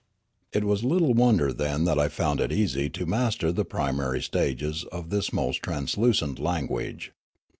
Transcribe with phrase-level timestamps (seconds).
[0.51, 4.83] "It was little wonder then that I found it easy to master the primarj^ stages
[4.85, 7.11] of this most translucent language.